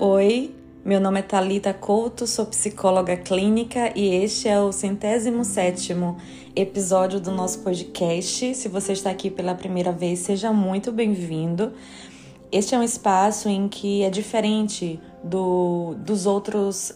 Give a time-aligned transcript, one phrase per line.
[0.00, 0.52] Oi,
[0.84, 6.16] meu nome é Talita Couto, sou psicóloga clínica e este é o centésimo sétimo
[6.54, 8.56] episódio do nosso podcast.
[8.56, 11.72] Se você está aqui pela primeira vez, seja muito bem-vindo.
[12.50, 16.92] Este é um espaço em que é diferente do, dos outros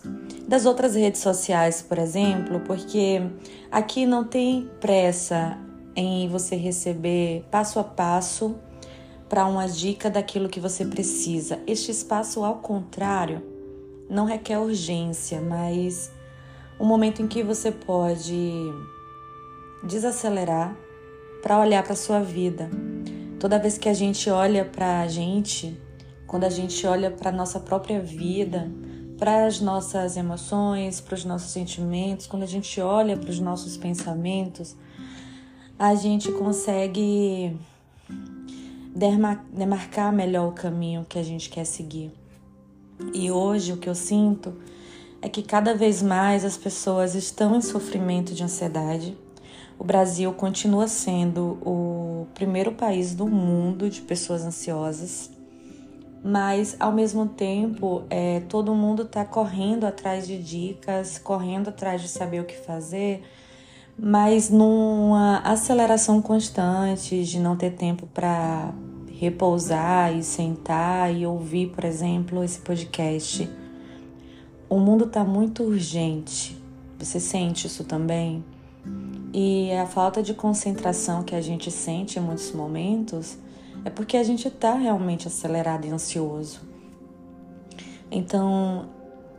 [0.47, 3.23] das outras redes sociais, por exemplo, porque
[3.71, 5.57] aqui não tem pressa
[5.95, 8.57] em você receber passo a passo
[9.29, 11.61] para uma dica daquilo que você precisa.
[11.67, 13.43] Este espaço, ao contrário,
[14.09, 16.11] não requer urgência, mas
[16.81, 18.53] um momento em que você pode
[19.83, 20.77] desacelerar
[21.43, 22.71] para olhar para sua vida.
[23.39, 25.81] Toda vez que a gente olha para a gente,
[26.27, 28.71] quando a gente olha para nossa própria vida,
[29.19, 33.77] para as nossas emoções, para os nossos sentimentos, quando a gente olha para os nossos
[33.77, 34.77] pensamentos,
[35.79, 37.57] a gente consegue
[39.53, 42.13] demarcar melhor o caminho que a gente quer seguir.
[43.15, 44.55] E hoje o que eu sinto
[45.23, 49.17] é que cada vez mais as pessoas estão em sofrimento de ansiedade.
[49.79, 55.31] O Brasil continua sendo o primeiro país do mundo de pessoas ansiosas,
[56.23, 62.09] mas ao mesmo tempo é, todo mundo está correndo atrás de dicas, correndo atrás de
[62.09, 63.23] saber o que fazer,
[63.99, 68.73] mas numa aceleração constante de não ter tempo para
[69.11, 73.51] repousar e sentar e ouvir, por exemplo, esse podcast.
[74.71, 76.57] O mundo está muito urgente.
[76.99, 78.45] Você sente isso também?
[79.33, 83.37] E a falta de concentração que a gente sente em muitos momentos
[83.85, 86.61] é porque a gente está realmente acelerado e ansioso.
[88.11, 88.89] Então,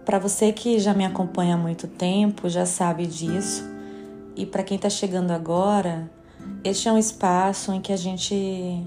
[0.06, 3.79] para você que já me acompanha há muito tempo, já sabe disso.
[4.40, 6.10] E para quem está chegando agora,
[6.64, 8.82] este é um espaço em que a gente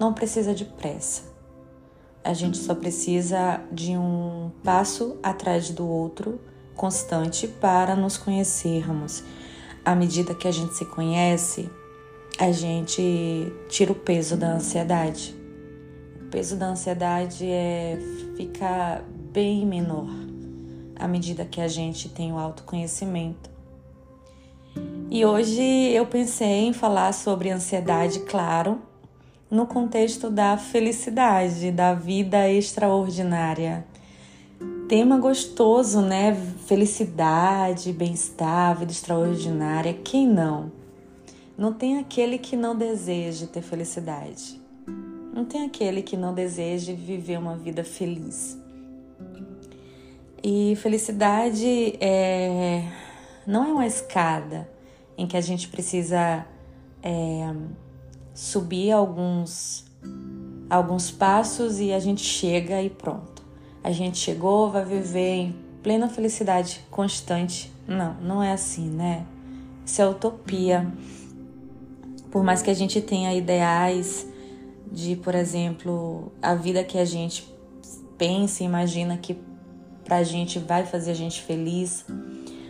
[0.00, 1.24] não precisa de pressa.
[2.24, 6.40] A gente só precisa de um passo atrás do outro
[6.74, 9.22] constante para nos conhecermos.
[9.84, 11.70] À medida que a gente se conhece,
[12.38, 15.36] a gente tira o peso da ansiedade.
[16.22, 17.98] O peso da ansiedade é
[18.34, 20.08] ficar bem menor
[20.98, 23.55] à medida que a gente tem o autoconhecimento.
[25.10, 28.80] E hoje eu pensei em falar sobre ansiedade, claro,
[29.50, 33.84] no contexto da felicidade, da vida extraordinária.
[34.88, 36.34] Tema gostoso, né?
[36.66, 39.94] Felicidade, bem-estar, vida extraordinária.
[39.94, 40.70] Quem não?
[41.56, 44.60] Não tem aquele que não deseje ter felicidade.
[45.32, 48.58] Não tem aquele que não deseje viver uma vida feliz.
[50.42, 52.84] E felicidade é,
[53.46, 54.68] não é uma escada
[55.16, 56.44] em que a gente precisa
[57.02, 57.54] é,
[58.34, 59.84] subir alguns,
[60.68, 63.42] alguns passos e a gente chega e pronto.
[63.82, 67.72] A gente chegou, vai viver em plena felicidade constante.
[67.86, 69.24] Não, não é assim, né?
[69.84, 70.92] Isso é utopia.
[72.30, 74.26] Por mais que a gente tenha ideais
[74.90, 77.48] de, por exemplo, a vida que a gente
[78.18, 79.38] pensa e imagina que
[80.04, 82.04] pra gente vai fazer a gente feliz,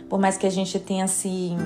[0.09, 1.57] por mais que a gente tenha assim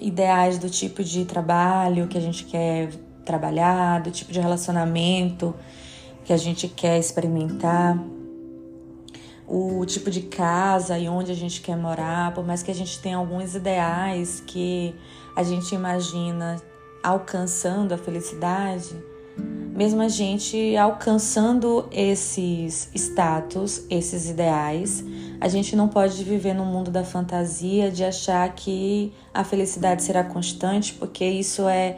[0.00, 2.90] ideais do tipo de trabalho que a gente quer
[3.24, 5.54] trabalhar, do tipo de relacionamento
[6.24, 7.98] que a gente quer experimentar,
[9.46, 13.00] o tipo de casa e onde a gente quer morar, por mais que a gente
[13.00, 14.94] tenha alguns ideais que
[15.34, 16.60] a gente imagina
[17.02, 18.94] alcançando a felicidade,
[19.78, 25.04] mesmo a gente alcançando esses status, esses ideais,
[25.40, 30.24] a gente não pode viver no mundo da fantasia de achar que a felicidade será
[30.24, 31.96] constante, porque isso é,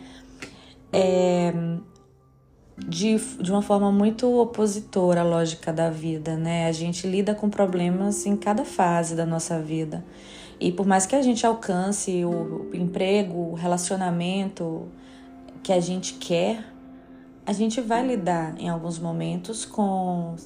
[0.92, 1.54] é
[2.86, 6.66] de, de uma forma muito opositora à lógica da vida, né?
[6.66, 10.04] A gente lida com problemas em cada fase da nossa vida.
[10.60, 14.86] E por mais que a gente alcance o emprego, o relacionamento
[15.62, 16.62] que a gente quer,
[17.50, 20.36] a gente vai lidar em alguns momentos com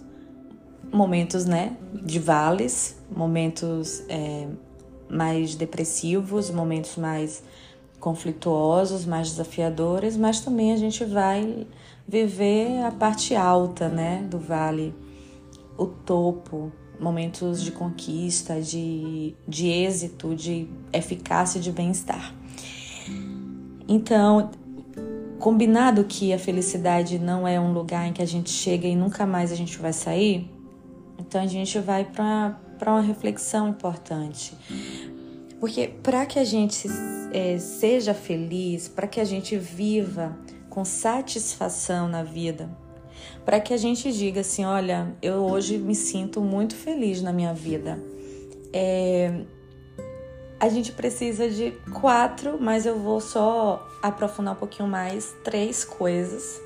[0.90, 4.48] momentos, né, de vales, momentos é,
[5.06, 7.44] mais depressivos, momentos mais
[8.00, 11.66] conflituosos, mais desafiadores, mas também a gente vai
[12.08, 14.94] viver a parte alta, né, do vale,
[15.76, 22.34] o topo, momentos de conquista, de, de êxito, de eficácia, de bem-estar.
[23.86, 24.50] Então,
[25.38, 29.26] combinado que a felicidade não é um lugar em que a gente chega e nunca
[29.26, 30.50] mais a gente vai sair,
[31.18, 34.56] então a gente vai para uma reflexão importante.
[35.60, 36.88] Porque para que a gente
[37.32, 40.36] é, seja feliz, para que a gente viva
[40.68, 42.68] com satisfação na vida,
[43.44, 47.54] para que a gente diga assim: olha, eu hoje me sinto muito feliz na minha
[47.54, 47.98] vida.
[48.72, 49.44] É,
[50.64, 56.58] a gente precisa de quatro, mas eu vou só aprofundar um pouquinho mais três coisas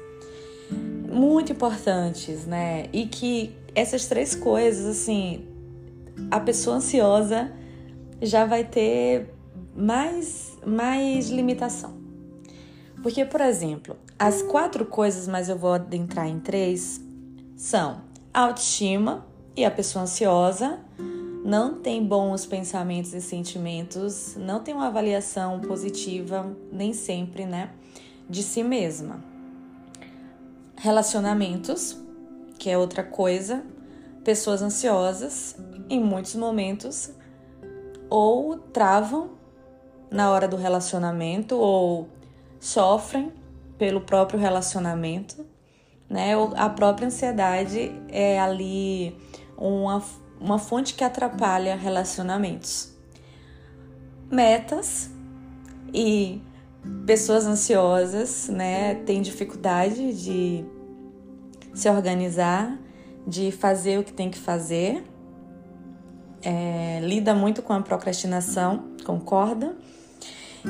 [1.10, 2.86] muito importantes, né?
[2.92, 5.48] E que essas três coisas, assim,
[6.30, 7.50] a pessoa ansiosa
[8.22, 9.34] já vai ter
[9.74, 11.98] mais, mais limitação.
[13.02, 17.00] Porque, por exemplo, as quatro coisas, mas eu vou adentrar em três,
[17.56, 18.00] são
[18.32, 20.78] autoestima e a pessoa ansiosa
[21.44, 27.70] não tem bons pensamentos e sentimentos, não tem uma avaliação positiva, nem sempre, né,
[28.28, 29.22] de si mesma.
[30.76, 32.00] Relacionamentos,
[32.58, 33.64] que é outra coisa,
[34.24, 35.56] pessoas ansiosas,
[35.88, 37.10] em muitos momentos,
[38.10, 39.30] ou travam
[40.10, 42.08] na hora do relacionamento, ou
[42.60, 43.32] sofrem
[43.76, 45.46] pelo próprio relacionamento,
[46.08, 46.32] né?
[46.56, 49.16] A própria ansiedade é ali
[49.56, 50.02] uma,
[50.40, 52.92] uma fonte que atrapalha relacionamentos.
[54.30, 55.10] Metas
[55.92, 56.40] e
[57.06, 60.64] pessoas ansiosas, né, têm dificuldade de
[61.74, 62.78] se organizar,
[63.26, 65.04] de fazer o que tem que fazer,
[66.42, 69.76] é, lida muito com a procrastinação, concorda?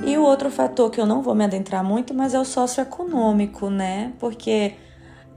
[0.04, 3.70] E o outro fator que eu não vou me adentrar muito, mas é o socioeconômico,
[3.70, 4.12] né?
[4.18, 4.74] Porque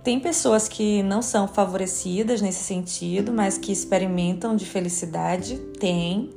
[0.03, 6.31] tem pessoas que não são favorecidas nesse sentido, mas que experimentam de felicidade, tem.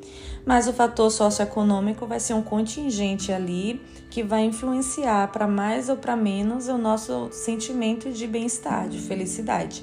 [0.44, 3.80] Mas o fator socioeconômico vai ser um contingente ali
[4.10, 9.82] que vai influenciar para mais ou para menos o nosso sentimento de bem-estar, de felicidade.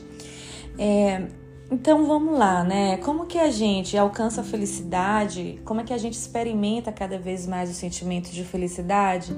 [0.78, 1.28] É,
[1.72, 2.98] então vamos lá, né?
[2.98, 5.62] Como que a gente alcança a felicidade?
[5.64, 9.34] Como é que a gente experimenta cada vez mais o sentimento de felicidade?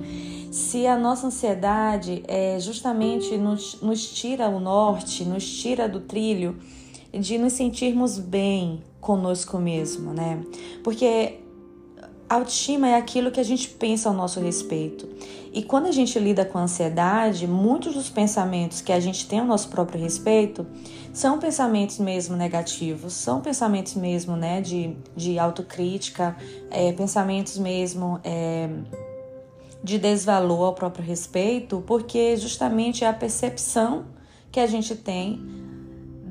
[0.52, 6.58] Se a nossa ansiedade é justamente nos, nos tira o norte, nos tira do trilho
[7.14, 10.42] de nos sentirmos bem conosco mesmo, né?
[10.84, 11.40] Porque
[12.28, 15.08] autoestima é aquilo que a gente pensa ao nosso respeito.
[15.54, 19.40] E quando a gente lida com a ansiedade, muitos dos pensamentos que a gente tem
[19.40, 20.66] ao nosso próprio respeito
[21.14, 26.36] são pensamentos mesmo negativos, são pensamentos mesmo né, de, de autocrítica,
[26.72, 28.68] é, pensamentos mesmo é,
[29.84, 34.06] de desvalor ao próprio respeito, porque justamente é a percepção
[34.52, 35.40] que a gente tem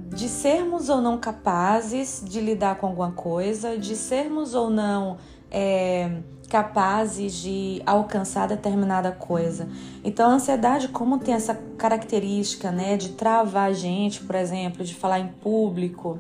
[0.09, 5.17] de sermos ou não capazes de lidar com alguma coisa, de sermos ou não
[5.53, 6.11] é,
[6.53, 9.67] capazes de alcançar determinada coisa.
[10.05, 14.95] Então, a ansiedade, como tem essa característica, né, de travar a gente, por exemplo, de
[14.95, 16.19] falar em público,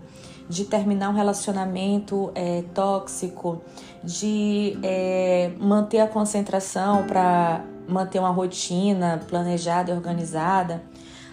[0.49, 3.61] de terminar um relacionamento é, tóxico,
[4.03, 10.83] de é, manter a concentração para manter uma rotina planejada e organizada.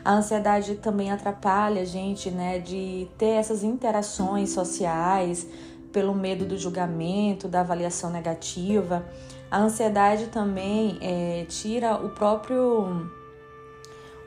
[0.04, 5.48] A ansiedade também atrapalha a gente, né, de ter essas interações sociais,
[5.92, 9.06] pelo medo do julgamento, da avaliação negativa.
[9.50, 13.10] A ansiedade também é, tira o próprio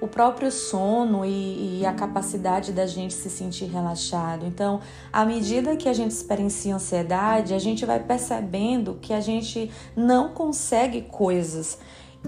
[0.00, 4.44] o próprio sono e, e, a capacidade da gente se sentir relaxado.
[4.44, 4.80] Então,
[5.12, 10.30] à medida que a gente experiencia ansiedade, a gente vai percebendo que a gente não
[10.30, 11.78] consegue coisas.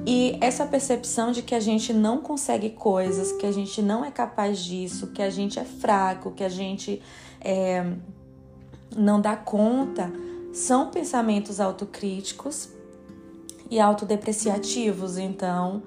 [0.06, 4.10] E essa percepção de que a gente não consegue coisas, que a gente não é
[4.12, 7.02] capaz disso, que a gente é fraco, que a gente
[7.40, 7.92] é,
[8.96, 10.12] não dá conta
[10.52, 12.68] são pensamentos autocríticos
[13.70, 15.18] e autodepreciativos.
[15.18, 15.82] Então,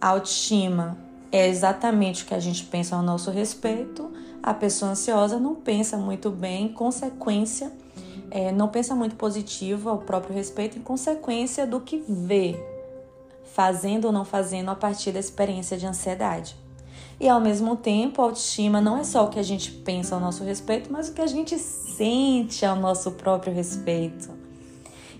[0.00, 0.98] autoestima
[1.30, 4.10] é exatamente o que a gente pensa ao nosso respeito.
[4.42, 7.70] A pessoa ansiosa não pensa muito bem, em consequência,
[8.30, 12.56] é, não pensa muito positivo ao próprio respeito, em consequência do que vê,
[13.44, 16.56] fazendo ou não fazendo a partir da experiência de ansiedade.
[17.20, 20.20] E ao mesmo tempo, a autoestima não é só o que a gente pensa ao
[20.20, 24.30] nosso respeito, mas o que a gente sente ao nosso próprio respeito.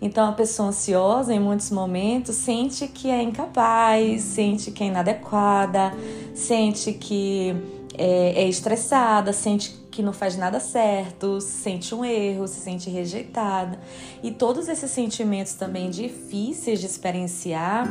[0.00, 5.92] Então, a pessoa ansiosa, em muitos momentos, sente que é incapaz, sente que é inadequada,
[6.34, 7.54] sente que
[7.98, 13.78] é, é estressada, sente que não faz nada certo, sente um erro, se sente rejeitada.
[14.22, 17.86] E todos esses sentimentos também difíceis de experienciar.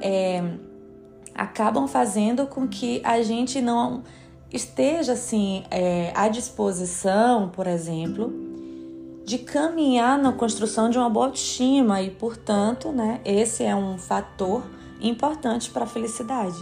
[0.00, 0.42] É,
[1.34, 4.02] acabam fazendo com que a gente não
[4.52, 8.32] esteja assim é, à disposição, por exemplo,
[9.24, 14.62] de caminhar na construção de uma boa autoestima e, portanto, né, esse é um fator
[15.00, 16.58] importante para a felicidade.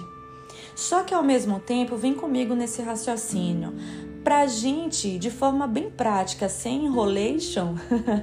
[0.76, 3.74] Só que ao mesmo tempo, vem comigo nesse raciocínio.
[4.22, 7.74] Para a gente, de forma bem prática, sem enrolation,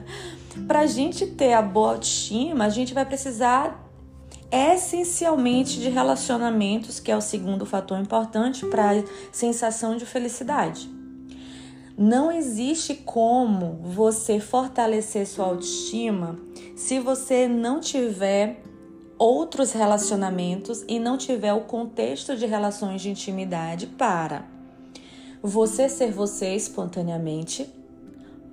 [0.67, 3.86] para a gente ter a boa autoestima, a gente vai precisar
[4.51, 10.89] essencialmente de relacionamentos, que é o segundo fator importante para a sensação de felicidade.
[11.97, 16.37] Não existe como você fortalecer sua autoestima
[16.75, 18.61] se você não tiver
[19.17, 24.45] outros relacionamentos e não tiver o contexto de relações de intimidade para
[25.41, 27.69] você ser você espontaneamente,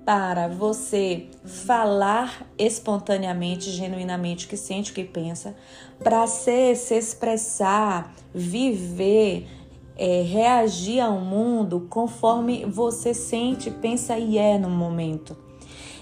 [0.05, 5.55] para você falar espontaneamente, genuinamente o que sente, o que pensa,
[5.97, 9.47] para ser, se expressar, viver,
[9.97, 15.35] é, reagir ao mundo conforme você sente, pensa e é no momento.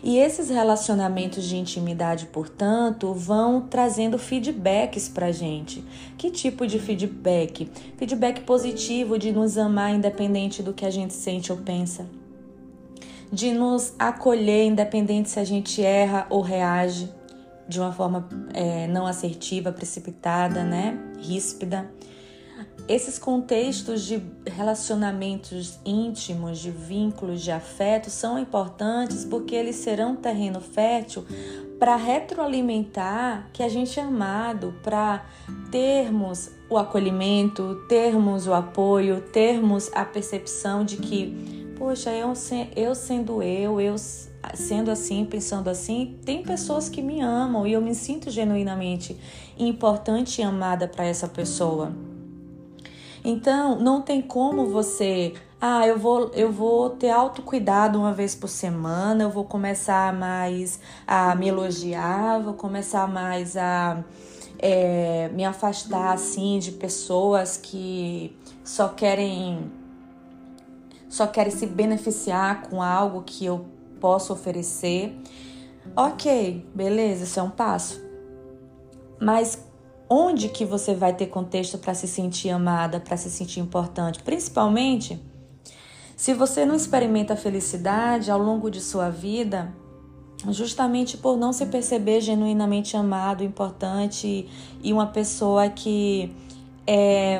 [0.03, 5.81] E esses relacionamentos de intimidade, portanto, vão trazendo feedbacks pra gente.
[6.17, 7.71] Que tipo de feedback?
[7.95, 12.05] Feedback positivo de nos amar independente do que a gente sente ou pensa.
[13.33, 17.11] De nos acolher independente se a gente erra ou reage
[17.67, 20.97] de uma forma é, não assertiva, precipitada, né?
[21.17, 21.91] Ríspida
[22.87, 30.59] esses contextos de relacionamentos íntimos, de vínculos, de afeto são importantes porque eles serão terreno
[30.59, 31.25] fértil
[31.79, 35.25] para retroalimentar que a gente é amado, para
[35.71, 41.52] termos o acolhimento, termos o apoio, termos a percepção de que,
[41.93, 42.33] poxa, eu,
[42.75, 43.95] eu sendo eu, eu
[44.55, 49.15] sendo assim, pensando assim, tem pessoas que me amam e eu me sinto genuinamente
[49.59, 51.93] importante e amada para essa pessoa.
[53.23, 58.49] Então, não tem como você, ah, eu vou, eu vou ter autocuidado uma vez por
[58.49, 64.03] semana, eu vou começar mais a me elogiar, vou começar mais a
[64.57, 69.82] é, me afastar assim de pessoas que só querem
[71.13, 73.67] só querem se beneficiar com algo que eu
[73.99, 75.15] posso oferecer.
[75.95, 78.03] Ok, beleza, isso é um passo.
[79.21, 79.63] Mas
[80.09, 85.21] onde que você vai ter contexto para se sentir amada, para se sentir importante, principalmente
[86.17, 89.71] se você não experimenta felicidade ao longo de sua vida,
[90.49, 94.49] justamente por não se perceber genuinamente amado, importante
[94.81, 96.33] e uma pessoa que
[96.87, 97.39] é,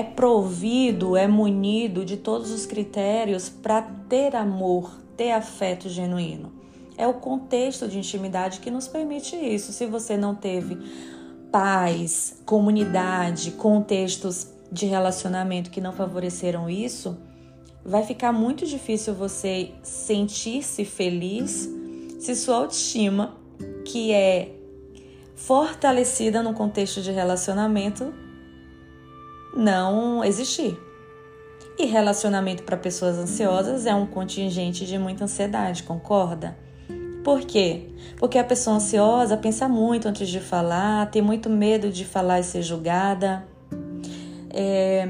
[0.00, 6.50] é provido, é munido de todos os critérios para ter amor, ter afeto genuíno.
[6.96, 9.74] É o contexto de intimidade que nos permite isso.
[9.74, 10.78] Se você não teve
[11.52, 17.18] pais, comunidade, contextos de relacionamento que não favoreceram isso,
[17.84, 21.68] vai ficar muito difícil você sentir-se feliz
[22.18, 23.36] se sua autoestima,
[23.84, 24.54] que é
[25.36, 28.29] fortalecida no contexto de relacionamento,
[29.54, 30.78] não existir.
[31.78, 36.56] E relacionamento para pessoas ansiosas é um contingente de muita ansiedade, concorda?
[37.24, 37.88] Por quê?
[38.18, 42.44] Porque a pessoa ansiosa pensa muito antes de falar, tem muito medo de falar e
[42.44, 43.46] ser julgada,
[44.50, 45.06] é,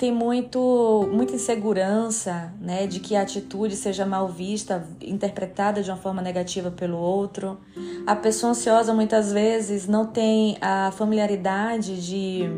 [0.00, 5.96] tem muito, muita insegurança né, de que a atitude seja mal vista, interpretada de uma
[5.98, 7.58] forma negativa pelo outro.
[8.06, 12.48] A pessoa ansiosa muitas vezes não tem a familiaridade de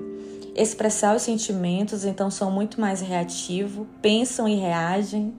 [0.54, 5.34] expressar os sentimentos, então são muito mais reativos, pensam e reagem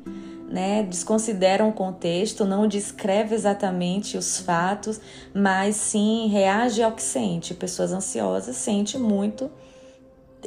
[0.53, 5.01] né, desconsideram o contexto, não descreve exatamente os fatos,
[5.33, 7.55] mas sim reage ao que sente.
[7.55, 9.49] Pessoas ansiosas sentem muito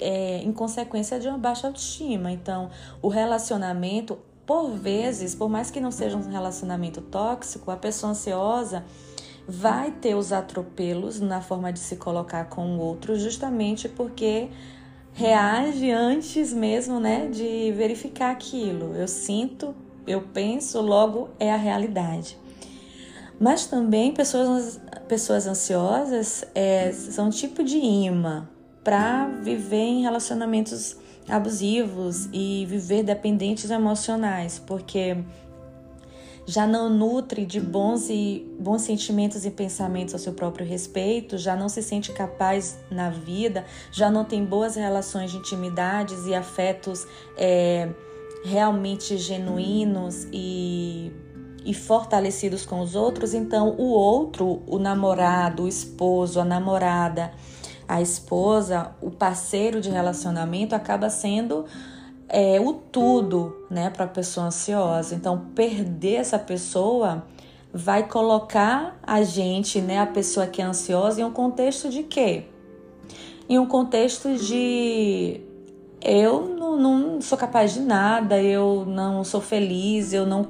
[0.00, 2.30] é, em consequência de uma baixa autoestima.
[2.30, 2.70] Então,
[3.02, 8.85] o relacionamento, por vezes, por mais que não seja um relacionamento tóxico, a pessoa ansiosa
[9.49, 14.49] vai ter os atropelos na forma de se colocar com o outro, justamente porque
[15.12, 18.95] reage antes mesmo, né, de verificar aquilo.
[18.95, 19.75] Eu sinto,
[20.07, 22.37] eu penso, logo é a realidade.
[23.38, 28.49] Mas também pessoas, pessoas ansiosas é, são um tipo de imã
[28.83, 30.97] para viver em relacionamentos
[31.29, 35.17] abusivos e viver dependentes emocionais, porque
[36.47, 41.57] já não nutre de bons e bons sentimentos e pensamentos ao seu próprio respeito, já
[41.57, 47.05] não se sente capaz na vida, já não tem boas relações de intimidades e afetos
[47.37, 47.88] é,
[48.45, 51.12] realmente genuínos e,
[51.65, 57.33] e fortalecidos com os outros, então o outro, o namorado, o esposo, a namorada,
[57.88, 61.65] a esposa, o parceiro de relacionamento acaba sendo
[62.28, 65.14] é, o tudo, né, para a pessoa ansiosa.
[65.14, 67.25] Então, perder essa pessoa
[67.73, 72.45] vai colocar a gente, né, a pessoa que é ansiosa, em um contexto de quê?
[73.49, 75.40] Em um contexto de
[76.00, 80.47] eu não, não sou capaz de nada, eu não sou feliz, eu não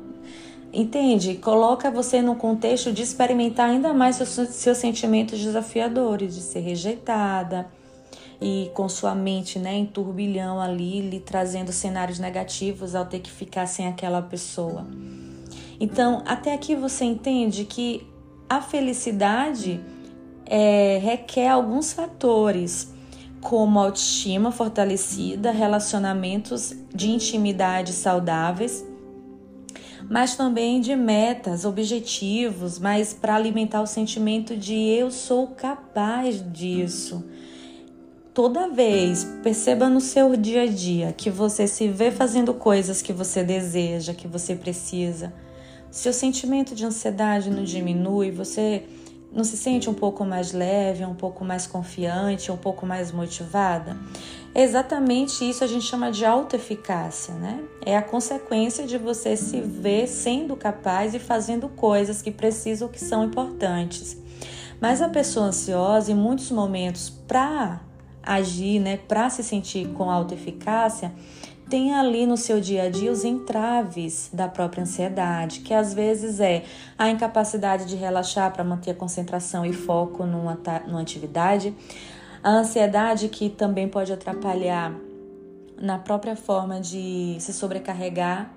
[0.73, 1.37] entende?
[1.37, 7.67] Coloca você no contexto de experimentar ainda mais seus, seus sentimentos desafiadores, de ser rejeitada
[8.41, 13.31] e com sua mente né, em turbilhão ali, lhe trazendo cenários negativos ao ter que
[13.31, 14.87] ficar sem aquela pessoa.
[15.79, 18.07] Então, até aqui você entende que
[18.49, 19.81] a felicidade
[20.47, 22.95] é, requer alguns fatores,
[23.41, 28.85] como autoestima fortalecida, relacionamentos de intimidade saudáveis,
[30.09, 37.25] mas também de metas, objetivos, mas para alimentar o sentimento de eu sou capaz disso.
[38.37, 43.11] Toda vez, perceba no seu dia a dia que você se vê fazendo coisas que
[43.11, 45.33] você deseja, que você precisa.
[45.91, 48.85] Seu sentimento de ansiedade não diminui, você
[49.33, 53.97] não se sente um pouco mais leve, um pouco mais confiante, um pouco mais motivada?
[54.55, 57.65] Exatamente isso a gente chama de autoeficácia, né?
[57.87, 63.03] É a consequência de você se ver sendo capaz e fazendo coisas que precisam, que
[63.03, 64.15] são importantes.
[64.79, 67.86] Mas a pessoa ansiosa, em muitos momentos, para
[68.27, 71.13] agir, né, para se sentir com autoeficácia,
[71.69, 76.39] tem ali no seu dia a dia os entraves da própria ansiedade, que às vezes
[76.39, 76.65] é
[76.97, 81.75] a incapacidade de relaxar para manter a concentração e foco numa, numa atividade,
[82.43, 84.95] a ansiedade que também pode atrapalhar
[85.81, 88.51] na própria forma de se sobrecarregar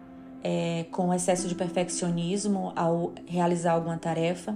[0.44, 4.56] é, com excesso de perfeccionismo ao realizar alguma tarefa.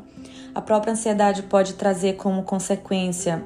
[0.53, 3.45] A própria ansiedade pode trazer como consequência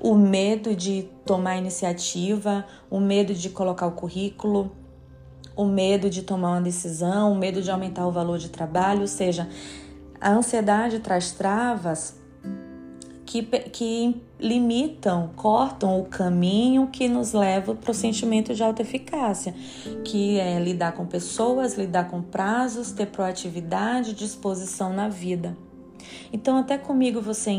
[0.00, 4.70] o medo de tomar iniciativa, o medo de colocar o currículo,
[5.56, 9.08] o medo de tomar uma decisão, o medo de aumentar o valor de trabalho, ou
[9.08, 9.48] seja,
[10.20, 12.16] a ansiedade traz travas
[13.26, 19.54] que, que limitam, cortam o caminho que nos leva para o sentimento de alta eficácia,
[20.04, 25.56] que é lidar com pessoas, lidar com prazos, ter proatividade, disposição na vida.
[26.32, 27.50] Então, até comigo você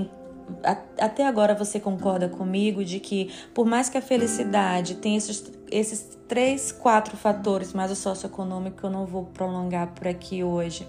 [0.97, 6.17] até agora você concorda comigo de que, por mais que a felicidade tenha esses, esses
[6.27, 10.87] três, quatro fatores, mais o socioeconômico, eu não vou prolongar por aqui hoje,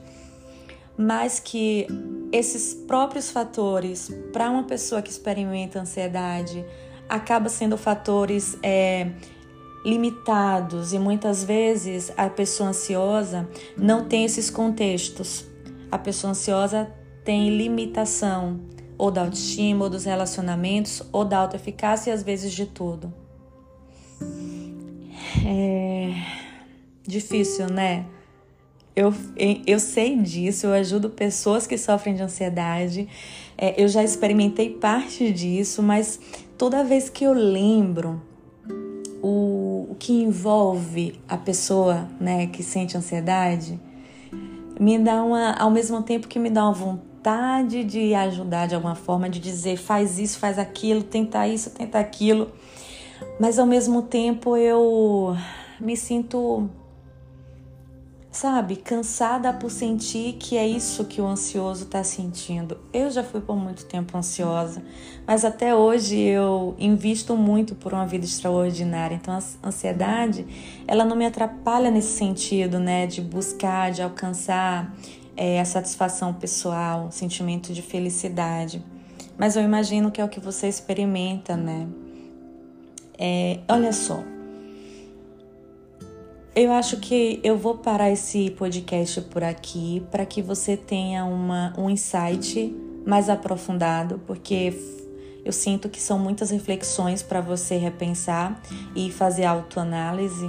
[0.97, 1.87] mas que
[2.33, 6.65] esses próprios fatores, para uma pessoa que experimenta ansiedade,
[7.09, 9.11] acaba sendo fatores é,
[9.85, 15.45] limitados e muitas vezes a pessoa ansiosa não tem esses contextos.
[15.91, 16.91] A pessoa ansiosa
[17.25, 18.61] tem limitação
[19.01, 23.11] ou da autoestima, ou dos relacionamentos, ou da autoeficácia e às vezes de tudo.
[25.47, 26.13] É
[27.07, 28.05] difícil, né?
[28.95, 29.15] Eu,
[29.67, 33.09] eu sei disso, eu ajudo pessoas que sofrem de ansiedade,
[33.57, 36.21] é, eu já experimentei parte disso, mas
[36.59, 38.21] toda vez que eu lembro
[39.23, 43.81] o, o que envolve a pessoa né, que sente ansiedade,
[44.79, 48.75] me dá uma, ao mesmo tempo que me dá uma vontade vontade de ajudar de
[48.75, 52.51] alguma forma, de dizer faz isso, faz aquilo, tenta isso, tenta aquilo,
[53.39, 55.37] mas ao mesmo tempo eu
[55.79, 56.71] me sinto,
[58.31, 62.79] sabe, cansada por sentir que é isso que o ansioso está sentindo.
[62.91, 64.83] Eu já fui por muito tempo ansiosa,
[65.27, 69.15] mas até hoje eu invisto muito por uma vida extraordinária.
[69.15, 70.47] Então a ansiedade,
[70.89, 74.91] ela não me atrapalha nesse sentido, né, de buscar, de alcançar
[75.41, 78.85] é, a satisfação pessoal, sentimento de felicidade.
[79.39, 81.89] Mas eu imagino que é o que você experimenta, né?
[83.19, 84.23] É, olha só.
[86.55, 91.73] Eu acho que eu vou parar esse podcast por aqui para que você tenha uma,
[91.79, 92.77] um insight
[93.07, 94.75] mais aprofundado, porque
[95.43, 98.61] eu sinto que são muitas reflexões para você repensar
[98.95, 100.49] e fazer autoanálise.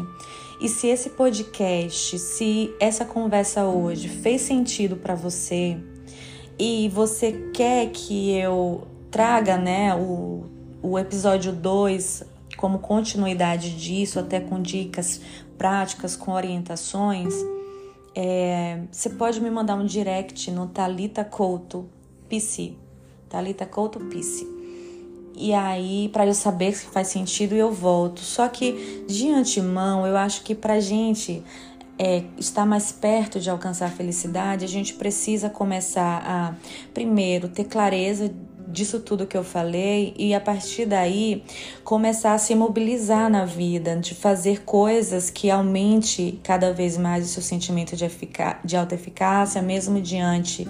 [0.62, 5.76] E se esse podcast, se essa conversa hoje fez sentido para você
[6.60, 10.44] e você quer que eu traga, né, o,
[10.80, 12.24] o episódio 2
[12.58, 15.20] como continuidade disso, até com dicas
[15.58, 17.34] práticas, com orientações,
[18.14, 21.90] é, você pode me mandar um direct no Talita Couto
[22.30, 22.74] PC.
[23.28, 24.61] Talita Couto PC
[25.42, 28.22] e aí para eu saber se faz sentido eu volto.
[28.22, 31.44] Só que de antemão eu acho que para gente
[31.98, 36.56] é, estar mais perto de alcançar a felicidade, a gente precisa começar a
[36.94, 38.32] primeiro ter clareza
[38.68, 41.44] disso tudo que eu falei e a partir daí
[41.84, 47.28] começar a se mobilizar na vida, de fazer coisas que aumente cada vez mais o
[47.28, 48.10] seu sentimento de,
[48.64, 50.68] de autoeficácia, mesmo diante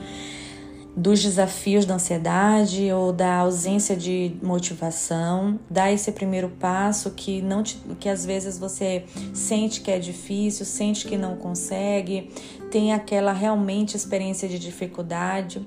[0.96, 7.64] dos desafios da ansiedade ou da ausência de motivação, dá esse primeiro passo que não
[7.64, 12.30] te, que às vezes você sente que é difícil, sente que não consegue,
[12.70, 15.66] tem aquela realmente experiência de dificuldade,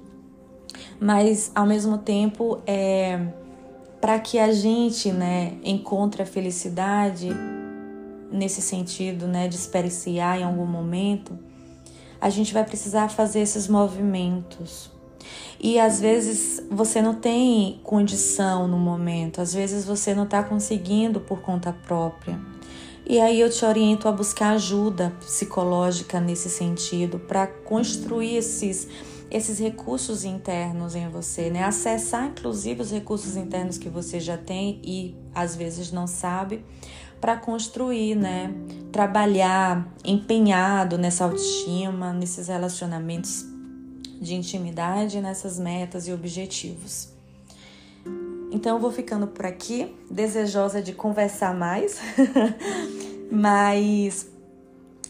[1.01, 3.21] mas ao mesmo tempo é
[4.01, 7.31] para que a gente, né, encontre a felicidade
[8.31, 11.39] nesse sentido, né, de experienciar em algum momento,
[12.21, 14.94] a gente vai precisar fazer esses movimentos.
[15.61, 21.21] E às vezes você não tem condição no momento, às vezes você não está conseguindo
[21.21, 22.39] por conta própria.
[23.07, 28.89] E aí eu te oriento a buscar ajuda psicológica nesse sentido para construir esses
[29.31, 31.65] esses recursos internos em você, né?
[31.65, 36.65] Acessar inclusive os recursos internos que você já tem e às vezes não sabe
[37.21, 38.55] para construir, né?
[38.93, 43.54] Trabalhar empenhado nessa autoestima, nesses relacionamentos
[44.21, 47.09] de intimidade, nessas metas e objetivos.
[48.51, 52.01] Então eu vou ficando por aqui, desejosa de conversar mais,
[53.31, 54.29] mas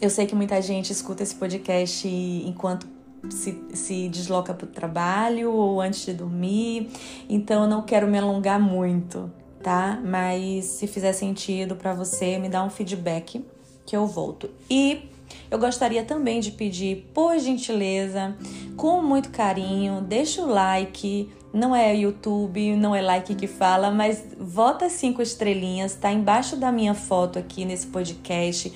[0.01, 2.87] eu sei que muita gente escuta esse podcast enquanto
[3.29, 6.89] se, se desloca para o trabalho ou antes de dormir,
[7.29, 9.31] então eu não quero me alongar muito
[9.65, 9.99] tá?
[10.05, 13.43] Mas se fizer sentido para você, me dá um feedback
[13.83, 14.47] que eu volto.
[14.69, 15.09] E
[15.49, 18.35] eu gostaria também de pedir, por gentileza,
[18.75, 21.29] com muito carinho, deixa o like.
[21.53, 26.69] Não é YouTube, não é like que fala, mas vota cinco estrelinhas, tá embaixo da
[26.69, 28.73] minha foto aqui nesse podcast.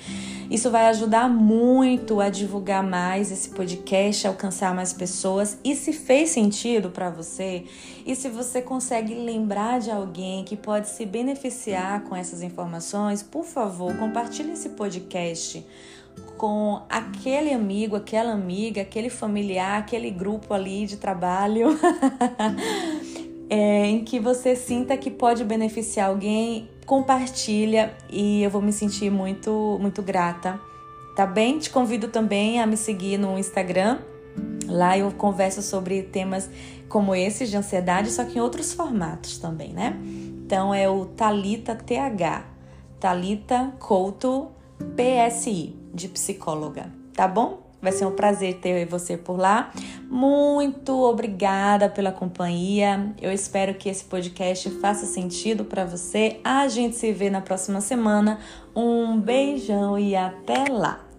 [0.50, 5.58] Isso vai ajudar muito a divulgar mais esse podcast, alcançar mais pessoas.
[5.62, 7.64] E se fez sentido para você,
[8.04, 13.44] e se você consegue lembrar de alguém que pode se beneficiar com essas informações, por
[13.44, 15.64] favor, compartilhe esse podcast
[16.36, 21.78] com aquele amigo, aquela amiga, aquele familiar, aquele grupo ali de trabalho,
[23.50, 29.10] é, em que você sinta que pode beneficiar alguém, compartilha e eu vou me sentir
[29.10, 30.58] muito, muito grata.
[31.14, 31.58] Tá bem?
[31.58, 33.98] Te convido também a me seguir no Instagram.
[34.66, 36.48] Lá eu converso sobre temas
[36.88, 39.94] como esses de ansiedade, só que em outros formatos também, né?
[40.46, 42.44] Então é o Talita TH,
[42.98, 44.48] Talita Couto
[44.96, 47.70] PSI de psicóloga, tá bom?
[47.82, 49.72] Vai ser um prazer ter você por lá.
[50.08, 53.14] Muito obrigada pela companhia.
[53.20, 56.40] Eu espero que esse podcast faça sentido para você.
[56.44, 58.38] A gente se vê na próxima semana.
[58.76, 61.09] Um beijão e até lá.